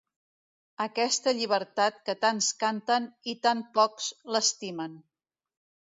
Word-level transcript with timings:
Aquesta 0.85 1.33
llibertat 1.39 2.01
que 2.09 2.17
tants 2.25 2.49
canten 2.65 3.07
i 3.35 3.39
tant 3.47 3.65
pocs 3.79 4.09
l'estimen 4.37 5.01